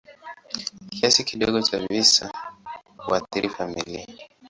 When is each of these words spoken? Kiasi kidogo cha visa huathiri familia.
Kiasi 0.91 1.23
kidogo 1.23 1.61
cha 1.61 1.79
visa 1.79 2.31
huathiri 3.05 3.49
familia. 3.49 4.05